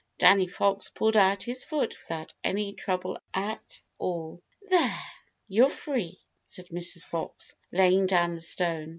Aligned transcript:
Danny 0.17 0.47
Fox 0.47 0.89
pulled 0.89 1.15
out 1.15 1.43
his 1.43 1.63
foot 1.63 1.95
without 2.01 2.33
any 2.43 2.73
trouble 2.73 3.19
at 3.35 3.81
all. 3.99 4.41
"There, 4.67 4.97
you're 5.47 5.69
free," 5.69 6.19
said 6.47 6.65
Mrs. 6.69 7.03
Fox, 7.05 7.53
laying 7.71 8.07
down 8.07 8.33
the 8.33 8.41
stone. 8.41 8.89